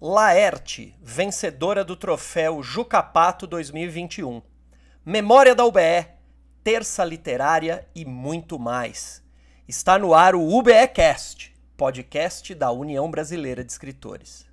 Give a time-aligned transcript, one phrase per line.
[0.00, 4.40] Laerte, vencedora do troféu Jucapato 2021.
[5.04, 6.06] Memória da UBE,
[6.62, 9.20] terça literária e muito mais.
[9.66, 14.47] Está no ar o UBEcast, podcast da União Brasileira de Escritores.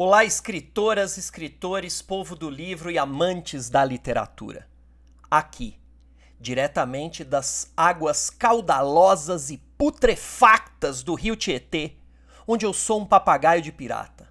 [0.00, 4.64] Olá, escritoras, escritores, povo do livro e amantes da literatura.
[5.28, 5.76] Aqui,
[6.38, 11.96] diretamente das águas caudalosas e putrefactas do rio Tietê,
[12.46, 14.28] onde eu sou um papagaio de pirata.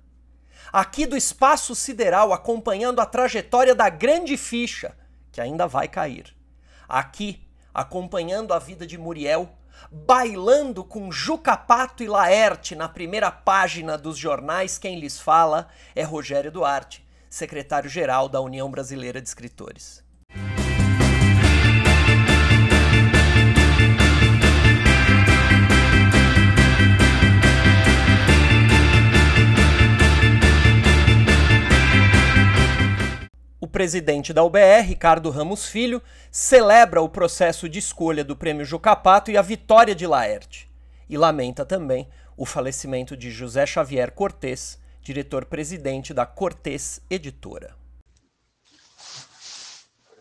[0.72, 4.96] Aqui do espaço sideral, acompanhando a trajetória da grande ficha,
[5.34, 6.34] que ainda vai cair.
[6.88, 9.52] Aqui, acompanhando a vida de Muriel
[9.92, 14.78] bailando com Juca Pato e Laerte na primeira página dos jornais.
[14.78, 20.06] Quem lhes fala é Rogério Duarte, secretário-geral da União Brasileira de Escritores.
[33.78, 39.38] Presidente da UBR, Ricardo Ramos Filho, celebra o processo de escolha do prêmio Jucapato e
[39.38, 40.67] a vitória de Laerte.
[41.08, 47.75] E lamenta também o falecimento de José Xavier Cortes, diretor-presidente da Cortes Editora.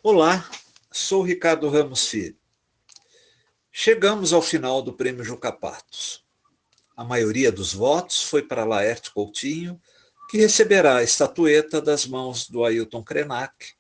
[0.02, 0.46] Olá,
[0.92, 2.36] sou Ricardo Ramos Filho.
[3.72, 6.22] Chegamos ao final do prêmio Jucapatos.
[6.94, 9.80] A maioria dos votos foi para Laerte Coutinho,
[10.28, 13.74] que receberá a estatueta das mãos do Ailton Krenak,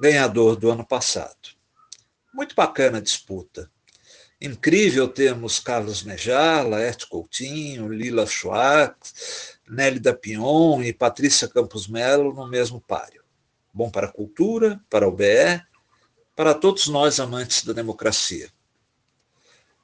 [0.00, 1.50] ganhador do ano passado.
[2.34, 3.70] Muito bacana a disputa.
[4.40, 12.48] Incrível termos Carlos Nejar, Laerte Coutinho, Lila Schwartz, Nélida Pion e Patrícia Campos Melo no
[12.48, 13.22] mesmo páreo.
[13.72, 15.62] Bom para a cultura, para o BE,
[16.34, 18.50] para todos nós amantes da democracia.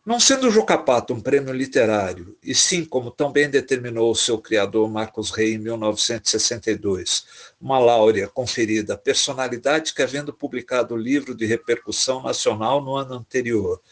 [0.08, 4.88] Não sendo o Jocapato um prêmio literário, e sim, como também determinou o seu criador
[4.90, 7.26] Marcos Rey em 1962,
[7.60, 13.16] uma láurea conferida à personalidade que, havendo publicado o livro de repercussão nacional no ano
[13.16, 13.82] anterior,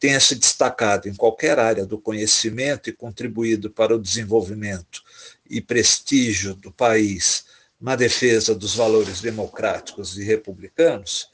[0.00, 5.02] tenha se destacado em qualquer área do conhecimento e contribuído para o desenvolvimento
[5.44, 7.44] e prestígio do país
[7.78, 11.28] na defesa dos valores democráticos e republicanos,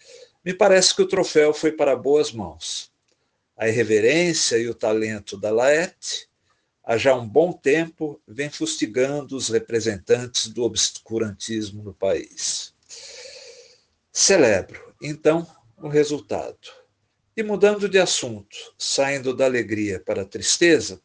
[0.45, 2.91] me parece que o troféu foi para boas mãos
[3.57, 6.29] a irreverência e o talento da Laerte,
[6.85, 12.75] há já um bom tempo vem fustigando os representantes do obscurantismo no país.
[14.13, 15.47] Celebro, então,
[15.79, 16.83] o resultado.
[17.37, 21.01] E mudando de assunto, saindo da alegria para a tristeza,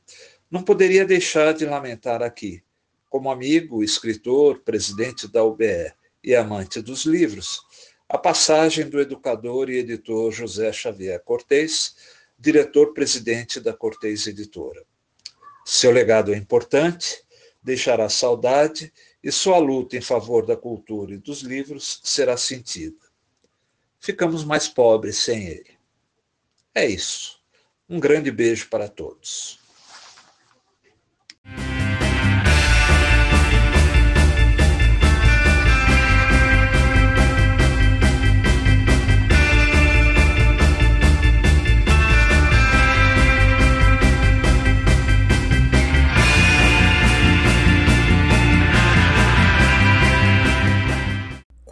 [0.51, 2.63] não poderia deixar de lamentar aqui,
[3.09, 5.93] como amigo, escritor, presidente da UBE
[6.23, 7.61] e amante dos livros,
[8.09, 11.95] a passagem do educador e editor José Xavier Cortez,
[12.37, 14.85] diretor-presidente da Cortez Editora.
[15.65, 17.23] Seu legado é importante,
[17.61, 18.93] deixará saudade
[19.23, 23.05] e sua luta em favor da cultura e dos livros será sentida.
[23.99, 25.77] Ficamos mais pobres sem ele.
[26.73, 27.41] É isso.
[27.89, 29.59] Um grande beijo para todos.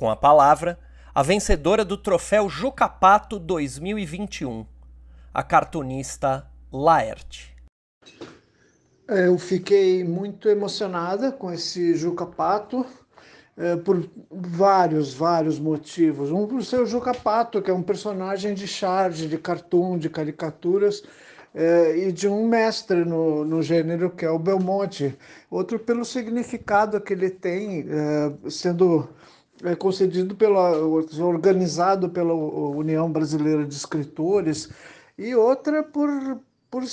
[0.05, 0.77] Com a palavra
[1.15, 4.63] a vencedora do troféu Jucapato 2021,
[5.33, 7.55] a cartunista Laerte.
[9.07, 12.85] Eu fiquei muito emocionada com esse Jucapato
[13.57, 16.29] é, por vários, vários motivos.
[16.29, 21.01] Um por ser o Jucapato, que é um personagem de charge, de cartoon, de caricaturas,
[21.51, 25.17] é, e de um mestre no, no gênero que é o Belmonte.
[25.49, 29.09] Outro pelo significado que ele tem, é, sendo
[29.63, 34.69] é concedido pela, organizado pela União Brasileira de Escritores,
[35.17, 36.09] e outra por,
[36.69, 36.83] por,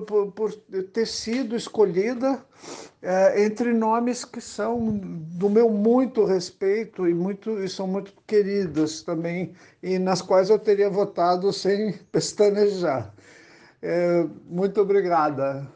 [0.00, 0.52] por, por
[0.92, 2.44] ter sido escolhida
[3.00, 9.02] é, entre nomes que são do meu muito respeito e, muito, e são muito queridas
[9.02, 13.14] também, e nas quais eu teria votado sem pestanejar.
[13.80, 15.68] É, muito obrigada.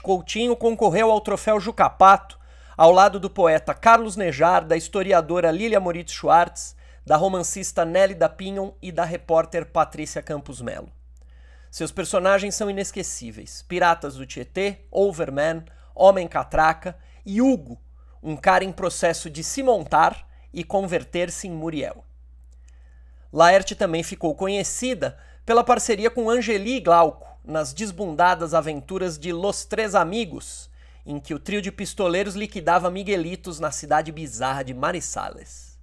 [0.00, 2.38] Coutinho concorreu ao troféu Jucapato,
[2.76, 6.74] ao lado do poeta Carlos Nejar, da historiadora Lilia Moritz Schwartz,
[7.04, 10.90] da romancista Nelly da Pinhon e da repórter Patrícia Campos Melo.
[11.70, 15.64] Seus personagens são inesquecíveis: Piratas do Tietê, Overman,
[15.94, 17.80] Homem Catraca e Hugo,
[18.22, 22.04] um cara em processo de se montar e converter-se em Muriel.
[23.32, 29.94] Laerte também ficou conhecida pela parceria com Angeli Glauco nas desbundadas aventuras de Los Três
[29.94, 30.70] Amigos,
[31.04, 35.78] em que o trio de pistoleiros liquidava Miguelitos na cidade bizarra de Marisales.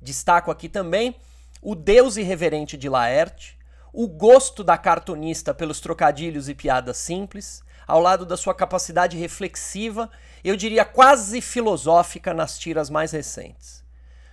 [0.00, 1.16] Destaco aqui também
[1.62, 3.58] o deus irreverente de Laerte,
[3.92, 10.10] o gosto da cartunista pelos trocadilhos e piadas simples, ao lado da sua capacidade reflexiva,
[10.44, 13.82] eu diria quase filosófica nas tiras mais recentes.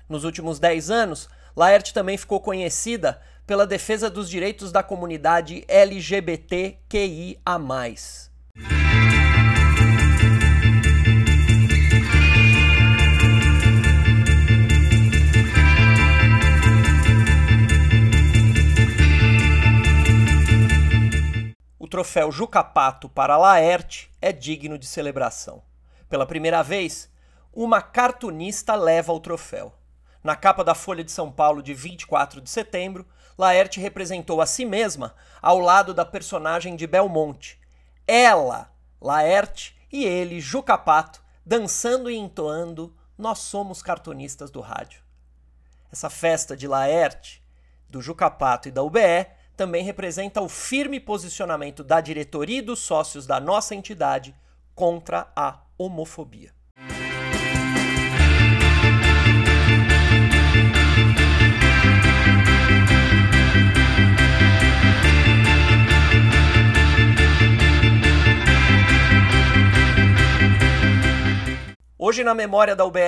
[0.09, 7.39] Nos últimos dez anos, Laerte também ficou conhecida pela defesa dos direitos da comunidade LGBTQIA.
[21.77, 25.61] O troféu Jucapato para Laerte é digno de celebração.
[26.09, 27.11] Pela primeira vez,
[27.51, 29.73] uma cartunista leva o troféu.
[30.23, 33.05] Na capa da Folha de São Paulo de 24 de setembro,
[33.37, 37.59] Laerte representou a si mesma ao lado da personagem de Belmonte.
[38.07, 38.71] Ela,
[39.01, 45.01] Laerte, e ele, Juca Pato, dançando e entoando Nós Somos Cartunistas do Rádio.
[45.91, 47.43] Essa festa de Laerte,
[47.87, 52.79] do Juca Pato e da UBE também representa o firme posicionamento da diretoria e dos
[52.79, 54.35] sócios da nossa entidade
[54.73, 56.51] contra a homofobia.
[72.05, 72.99] Hoje, na memória da UBE,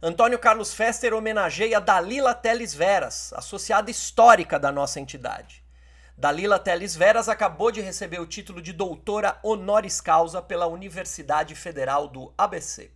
[0.00, 5.64] Antônio Carlos Fester homenageia Dalila Teles Veras, associada histórica da nossa entidade.
[6.16, 12.06] Dalila Teles Veras acabou de receber o título de doutora honoris causa pela Universidade Federal
[12.06, 12.92] do ABC.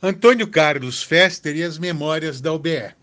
[0.00, 2.94] Antônio Carlos Fester e as memórias da UBE.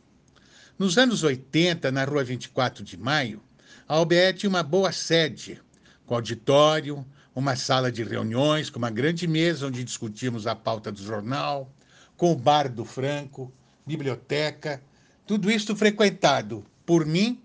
[0.79, 3.43] Nos anos 80, na rua 24 de maio,
[3.85, 5.61] a UBE tinha uma boa sede,
[6.05, 7.05] com auditório,
[7.37, 11.71] uma sala de reuniões com uma grande mesa onde discutíamos a pauta do jornal,
[12.17, 13.53] com o bar do Franco,
[13.85, 14.81] biblioteca,
[15.23, 17.39] tudo isto frequentado por mim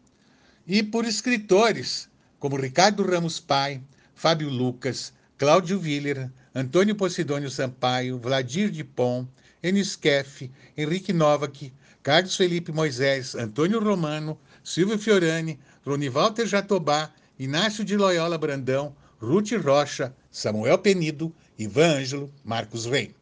[0.66, 2.08] e por escritores
[2.38, 3.82] como Ricardo Ramos Pai,
[4.14, 9.28] Fábio Lucas, Cláudio Willer, Antônio Posidônio Sampaio, Vladir Dipon,
[9.62, 11.70] Enis Keff, Henrique Novak,
[12.02, 20.12] Carlos Felipe Moisés, Antônio Romano, Silvio Fiorani, Ronivalter Jatobá, Inácio de Loyola Brandão, Ruth Rocha,
[20.32, 23.14] Samuel Penido, Ivan Ângelo, Marcos Rei.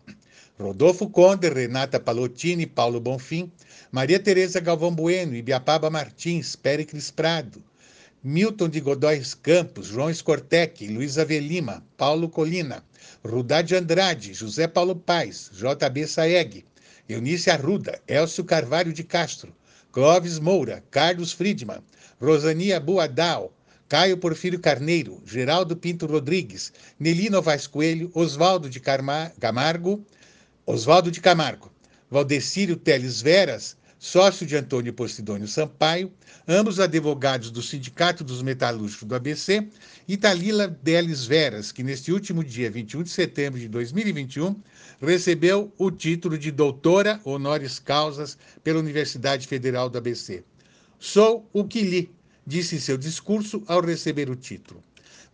[0.59, 3.53] Rodolfo Conde, Renata Palottini, Paulo Bonfim,
[3.93, 7.63] Maria Tereza Galvão Bueno, Ibiapaba Martins, Péricles Prado,
[8.25, 12.83] Milton de Godóis Campos, João Scortec, Luiz Avelima, Paulo Colina,
[13.23, 16.65] Rudade Andrade, José Paulo Paes, JB Saeg,
[17.11, 19.53] Eunice Arruda, Elcio Carvalho de Castro,
[19.93, 21.83] Clóvis Moura, Carlos Friedman,
[22.19, 23.53] Rosania Buadal,
[23.91, 30.07] Caio Porfírio Carneiro, Geraldo Pinto Rodrigues, Nelly Novaes Coelho, Oswaldo de Camargo,
[30.65, 31.73] Oswaldo de Camargo,
[32.09, 36.13] Valdecírio Teles Veras, sócio de Antônio Posidônio Sampaio,
[36.47, 39.67] ambos advogados do Sindicato dos Metalúrgicos do ABC,
[40.07, 44.55] e Talila Delis Veras, que neste último dia 21 de setembro de 2021
[45.03, 50.45] recebeu o título de doutora honoris causas pela Universidade Federal do ABC.
[50.97, 52.11] Sou o que li,
[52.47, 54.83] disse em seu discurso ao receber o título.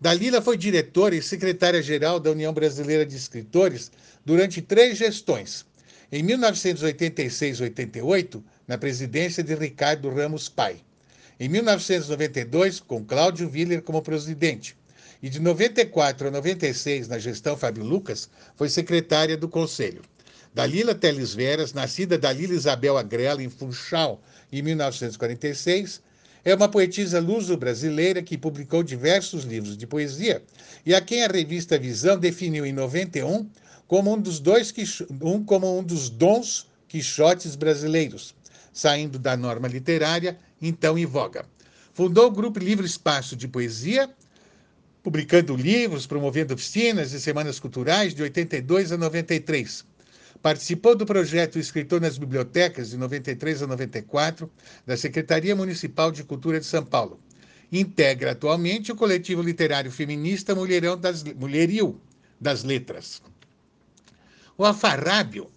[0.00, 3.90] Dalila foi diretora e secretária-geral da União Brasileira de Escritores
[4.24, 5.64] durante três gestões.
[6.12, 10.76] Em 1986-88, na presidência de Ricardo Ramos Pai.
[11.40, 14.76] Em 1992, com Cláudio Willer como presidente.
[15.22, 20.02] E de 94 a 96, na gestão Fábio Lucas, foi secretária do Conselho.
[20.54, 24.22] Dalila Teles Veras, nascida Dalila Isabel Agrela em Funchal
[24.52, 26.00] em 1946,
[26.46, 30.44] é uma poetisa luso-brasileira que publicou diversos livros de poesia
[30.86, 33.50] e a quem a revista Visão definiu em 91
[33.88, 34.72] como um dos, dois,
[35.20, 38.32] um, como um dos dons quixotes brasileiros,
[38.72, 41.44] saindo da norma literária então em voga.
[41.92, 44.08] Fundou o Grupo Livre Espaço de Poesia,
[45.02, 49.84] publicando livros, promovendo oficinas e semanas culturais de 82 a 93
[50.46, 54.48] Participou do projeto Escritor nas Bibliotecas, de 93 a 94,
[54.86, 57.18] da Secretaria Municipal de Cultura de São Paulo.
[57.72, 62.00] integra atualmente o coletivo literário feminista Mulherão das, Mulheril
[62.40, 63.20] das Letras.
[64.56, 65.50] O Alfarrábio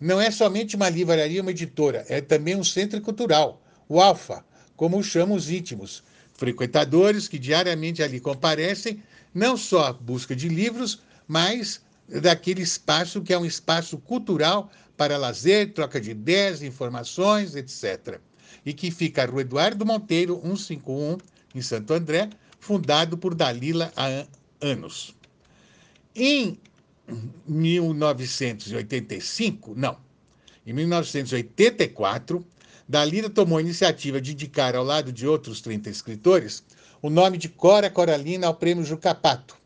[0.00, 5.00] não é somente uma livraria, uma editora, é também um centro cultural, o Alfa, como
[5.00, 9.00] chamam os íntimos, frequentadores que diariamente ali comparecem,
[9.32, 15.16] não só à busca de livros, mas daquele espaço que é um espaço cultural para
[15.16, 18.20] lazer, troca de ideias, informações, etc.
[18.64, 21.18] E que fica a Rua Eduardo Monteiro, 151,
[21.54, 22.30] em Santo André,
[22.60, 24.24] fundado por Dalila há
[24.60, 25.14] anos.
[26.14, 26.56] Em
[27.46, 29.98] 1985, não,
[30.66, 32.46] em 1984,
[32.88, 36.62] Dalila tomou a iniciativa de indicar, ao lado de outros 30 escritores,
[37.02, 39.56] o nome de Cora Coralina ao prêmio Jucapato.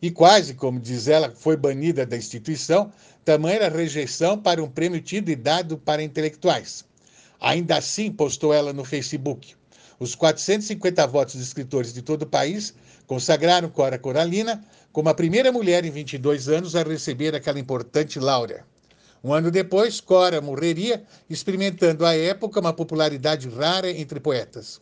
[0.00, 2.92] E quase, como diz ela, foi banida da instituição,
[3.24, 6.84] tamanha rejeição para um prêmio tido e dado para intelectuais.
[7.40, 9.54] Ainda assim, postou ela no Facebook,
[9.98, 12.74] os 450 votos de escritores de todo o país
[13.06, 14.62] consagraram Cora Coralina
[14.92, 18.66] como a primeira mulher em 22 anos a receber aquela importante laura.
[19.24, 24.80] Um ano depois, Cora morreria, experimentando à época uma popularidade rara entre poetas.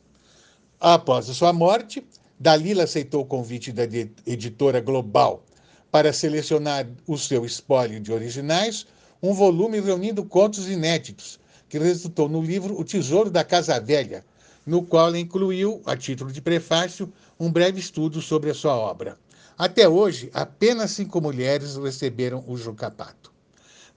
[0.81, 2.05] Após a sua morte,
[2.45, 3.85] Dalila aceitou o convite da
[4.27, 5.43] editora Global
[5.91, 8.87] para selecionar o seu espólio de originais,
[9.23, 14.23] um volume reunindo contos inéditos, que resultou no livro O Tesouro da Casa Velha,
[14.67, 17.11] no qual ela incluiu, a título de prefácio,
[17.41, 19.17] um breve estudo sobre a sua obra.
[19.57, 23.33] Até hoje, apenas cinco mulheres receberam o Jucapato.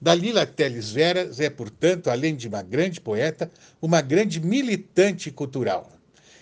[0.00, 3.50] Dalila Teles Veras é, portanto, além de uma grande poeta,
[3.82, 5.97] uma grande militante cultural.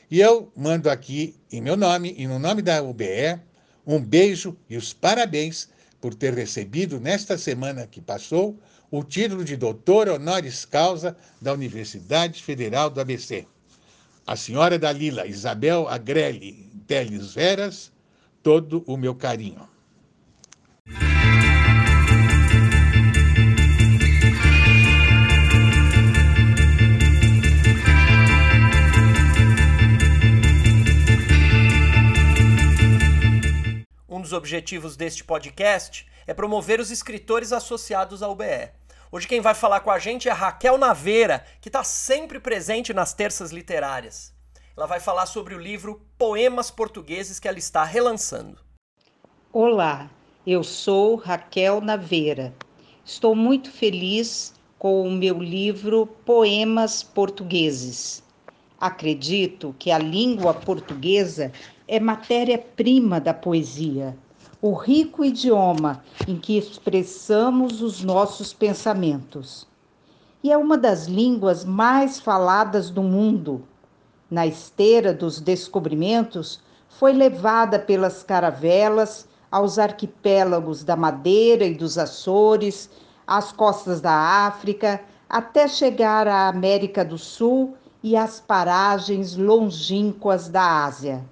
[0.08, 3.40] E eu mando aqui, em meu nome e no nome da UBE,
[3.84, 5.68] um beijo e os parabéns
[6.00, 8.56] por ter recebido, nesta semana que passou,
[8.88, 13.46] o título de doutor honoris causa da Universidade Federal do ABC.
[14.24, 17.92] A senhora Dalila Isabel Agrelli Teles Veras,
[18.44, 19.68] todo o meu carinho.
[34.36, 38.70] Objetivos deste podcast é promover os escritores associados ao UBE.
[39.10, 43.14] Hoje quem vai falar com a gente é Raquel Naveira, que está sempre presente nas
[43.14, 44.34] terças literárias.
[44.76, 48.60] Ela vai falar sobre o livro Poemas Portugueses que ela está relançando.
[49.52, 50.10] Olá,
[50.46, 52.54] eu sou Raquel Naveira.
[53.04, 58.22] Estou muito feliz com o meu livro Poemas Portugueses.
[58.78, 61.50] Acredito que a língua portuguesa
[61.88, 64.16] é matéria-prima da poesia,
[64.66, 69.64] o rico idioma em que expressamos os nossos pensamentos.
[70.42, 73.62] E é uma das línguas mais faladas do mundo.
[74.28, 82.90] Na esteira dos descobrimentos, foi levada pelas caravelas aos arquipélagos da Madeira e dos Açores,
[83.24, 90.84] às costas da África, até chegar à América do Sul e às paragens longínquas da
[90.86, 91.24] Ásia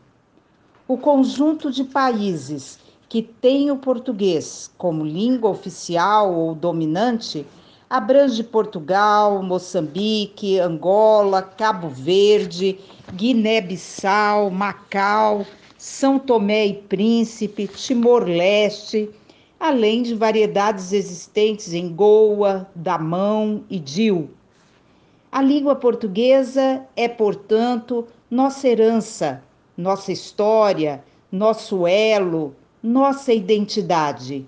[0.86, 2.78] o conjunto de países
[3.14, 7.46] que tem o português como língua oficial ou dominante
[7.88, 12.76] abrange Portugal, Moçambique, Angola, Cabo Verde,
[13.12, 15.46] Guiné-Bissau, Macau,
[15.78, 19.08] São Tomé e Príncipe, Timor-Leste,
[19.60, 24.28] além de variedades existentes em Goa, Damão e Dil.
[25.30, 29.40] A língua portuguesa é, portanto, nossa herança
[29.76, 32.54] nossa história, nosso elo,
[32.84, 34.46] nossa identidade.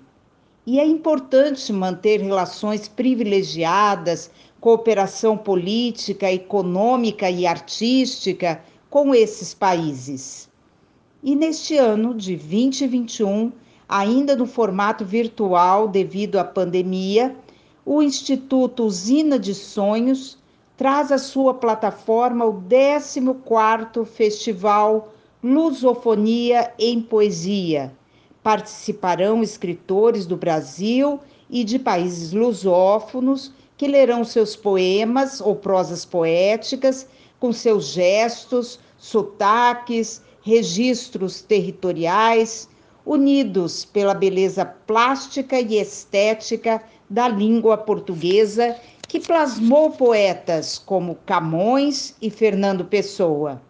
[0.63, 4.29] E é importante manter relações privilegiadas,
[4.61, 10.47] cooperação política, econômica e artística com esses países.
[11.23, 13.51] E neste ano de 2021,
[13.89, 17.35] ainda no formato virtual devido à pandemia,
[17.83, 20.37] o Instituto Usina de Sonhos
[20.75, 27.96] traz à sua plataforma o 14º Festival Lusofonia em Poesia.
[28.47, 37.05] Participarão escritores do Brasil e de países lusófonos que lerão seus poemas ou prosas poéticas
[37.41, 42.69] com seus gestos, sotaques, registros territoriais,
[43.05, 48.77] unidos pela beleza plástica e estética da língua portuguesa
[49.09, 53.61] que plasmou poetas como Camões e Fernando Pessoa.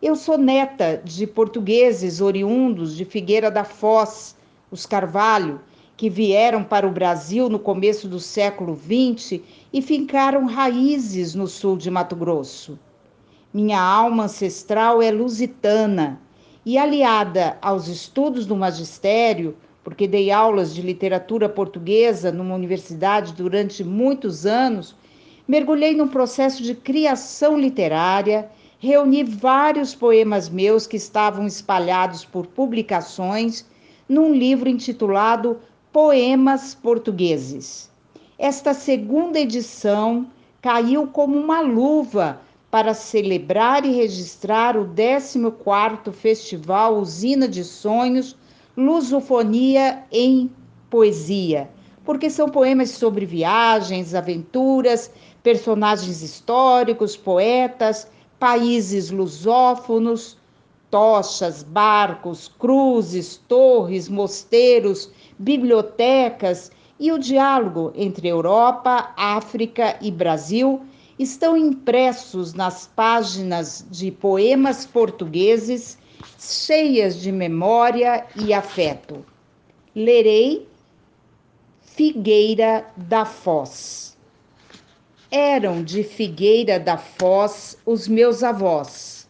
[0.00, 4.36] Eu sou neta de portugueses oriundos de Figueira da Foz,
[4.70, 5.60] os Carvalho,
[5.96, 9.40] que vieram para o Brasil no começo do século XX
[9.72, 12.78] e fincaram raízes no sul de Mato Grosso.
[13.52, 16.20] Minha alma ancestral é lusitana
[16.64, 23.82] e aliada aos estudos do magistério, porque dei aulas de literatura portuguesa numa universidade durante
[23.82, 24.94] muitos anos,
[25.48, 28.48] mergulhei num processo de criação literária,
[28.78, 33.66] reuni vários poemas meus que estavam espalhados por publicações
[34.08, 35.58] num livro intitulado
[35.92, 37.90] Poemas Portugueses.
[38.38, 40.28] Esta segunda edição
[40.62, 48.36] caiu como uma luva para celebrar e registrar o 14º Festival Usina de Sonhos
[48.76, 50.48] Lusofonia em
[50.88, 51.68] Poesia,
[52.04, 55.10] porque são poemas sobre viagens, aventuras,
[55.42, 58.06] personagens históricos, poetas,
[58.38, 60.36] países lusófonos,
[60.90, 70.82] tochas, barcos, cruzes, torres, mosteiros, bibliotecas e o diálogo entre Europa, África e Brasil
[71.18, 75.98] estão impressos nas páginas de poemas portugueses
[76.38, 79.24] cheias de memória e afeto.
[79.94, 80.66] Lerei
[81.80, 84.16] Figueira da Foz.
[85.30, 89.28] Eram de Figueira da Foz os meus avós.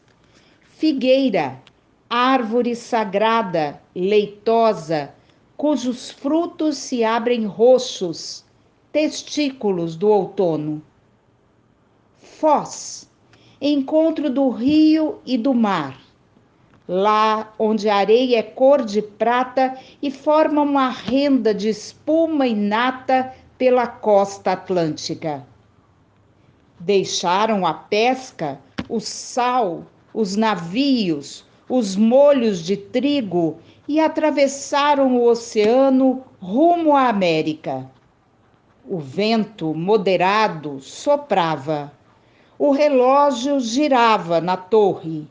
[0.63, 1.61] Figueira,
[2.09, 5.13] árvore sagrada, leitosa,
[5.57, 8.45] cujos frutos se abrem roxos,
[8.93, 10.81] testículos do outono
[12.17, 13.11] Foz,
[13.61, 16.01] encontro do rio e do mar.
[16.87, 22.55] Lá onde a areia é cor de prata e forma uma renda de espuma e
[22.55, 25.45] nata pela costa atlântica.
[26.81, 28.59] Deixaram a pesca,
[28.89, 37.91] o sal, os navios, os molhos de trigo e atravessaram o oceano rumo à América.
[38.89, 41.93] O vento moderado soprava
[42.59, 45.29] o relógio girava na torre.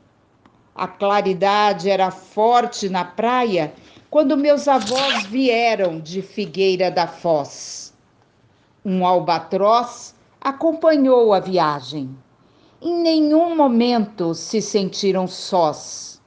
[0.73, 3.73] A claridade era forte na praia
[4.09, 7.93] quando meus avós vieram de Figueira da Foz.
[8.85, 10.15] Um albatroz
[10.47, 12.17] acompanhou a viagem.
[12.81, 16.21] Em nenhum momento se sentiram sós.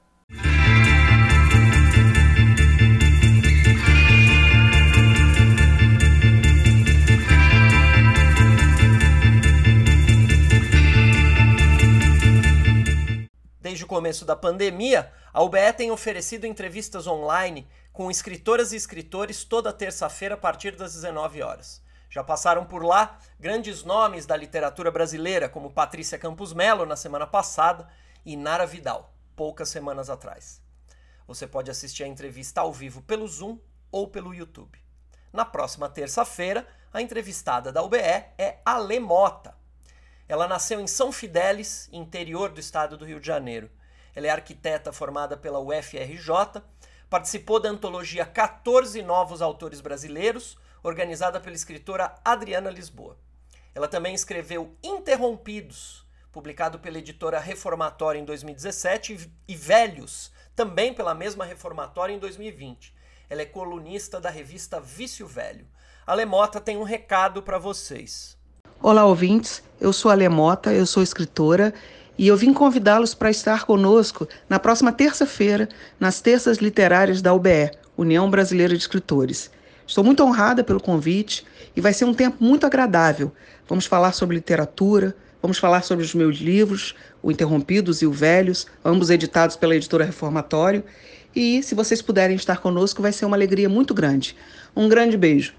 [13.87, 19.71] O começo da pandemia, a UBE tem oferecido entrevistas online com escritoras e escritores toda
[19.71, 21.81] terça-feira a partir das 19 horas.
[22.09, 27.25] Já passaram por lá grandes nomes da literatura brasileira, como Patrícia Campos Melo na semana
[27.25, 27.87] passada
[28.25, 30.61] e Nara Vidal, poucas semanas atrás.
[31.25, 33.57] Você pode assistir a entrevista ao vivo pelo Zoom
[33.89, 34.77] ou pelo YouTube.
[35.31, 39.55] Na próxima terça-feira, a entrevistada da UBE é Ale Mota,
[40.29, 43.71] ela nasceu em São Fidélis, interior do estado do Rio de Janeiro.
[44.17, 46.63] Ela é arquiteta formada pela UFRJ,
[47.07, 53.15] participou da antologia 14 Novos Autores Brasileiros, organizada pela escritora Adriana Lisboa.
[53.75, 61.45] Ela também escreveu Interrompidos, publicado pela editora Reformatória em 2017, e Velhos, também pela mesma
[61.45, 62.95] Reformatória em 2020.
[63.29, 65.67] Ela é colunista da revista Vício Velho.
[66.07, 68.35] A Lemota tem um recado para vocês.
[68.81, 69.61] Olá, ouvintes.
[69.79, 71.71] Eu sou a Lemota, eu sou escritora
[72.17, 77.71] e eu vim convidá-los para estar conosco na próxima terça-feira, nas Terças Literárias da UBE,
[77.95, 79.51] União Brasileira de Escritores.
[79.85, 83.31] Estou muito honrada pelo convite e vai ser um tempo muito agradável.
[83.67, 88.67] Vamos falar sobre literatura, vamos falar sobre os meus livros, o Interrompidos e o Velhos,
[88.83, 90.83] ambos editados pela editora Reformatório.
[91.35, 94.35] E se vocês puderem estar conosco, vai ser uma alegria muito grande.
[94.75, 95.53] Um grande beijo.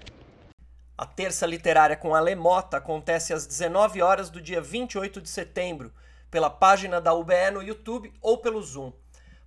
[0.97, 5.91] A terça literária com a Lemota acontece às 19 horas do dia 28 de setembro,
[6.29, 8.93] pela página da UBE no YouTube ou pelo Zoom.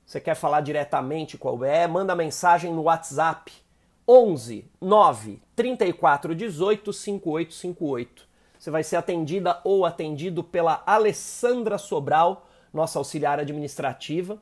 [0.04, 1.88] Você quer falar diretamente com a UBE?
[1.90, 3.65] Manda mensagem no WhatsApp
[4.08, 8.26] 11 9 34 18 5858
[8.58, 14.38] você vai ser atendida ou atendido pela Alessandra Sobral, nossa auxiliar administrativa.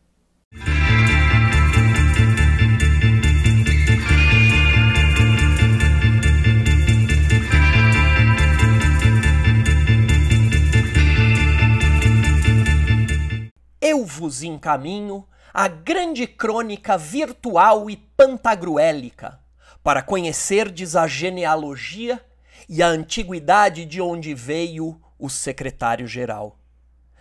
[13.96, 19.40] eu vos encaminho a grande crônica virtual e pantagruélica,
[19.82, 22.22] para conhecerdes a genealogia
[22.68, 26.58] e a antiguidade de onde veio o secretário-geral.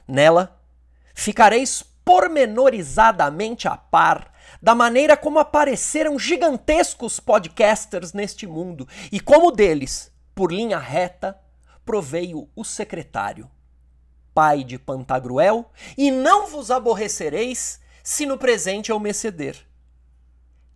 [0.06, 0.62] Nela,
[1.14, 10.12] ficareis pormenorizadamente a par da maneira como apareceram gigantescos podcasters neste mundo e como deles,
[10.36, 11.40] por linha reta,
[11.86, 13.50] proveio o secretário
[14.36, 19.66] pai de Pantagruel, e não vos aborrecereis se no presente eu me ceder.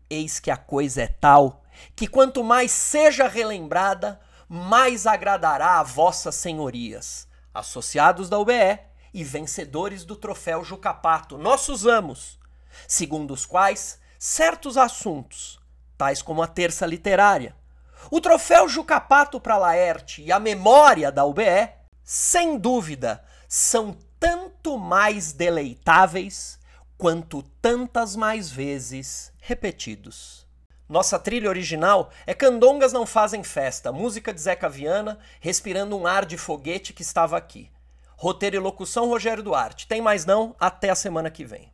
[0.10, 1.63] Eis que a coisa é tal
[1.95, 8.80] que quanto mais seja relembrada, mais agradará a vossas senhorias, associados da UBE
[9.13, 12.39] e vencedores do troféu Jucapato, nossos amos,
[12.88, 15.60] segundo os quais certos assuntos,
[15.98, 17.56] tais como a terça literária,
[18.10, 21.69] o troféu Jucapato para Laerte e a memória da UBE,
[22.04, 26.59] sem dúvida, são tanto mais deleitáveis
[26.95, 30.47] quanto tantas mais vezes repetidos.
[30.88, 36.25] Nossa trilha original é Candongas Não Fazem Festa, música de Zeca Viana, respirando um ar
[36.25, 37.71] de foguete que estava aqui.
[38.15, 39.88] Roteiro e locução Rogério Duarte.
[39.88, 40.55] Tem mais não?
[40.59, 41.71] Até a semana que vem.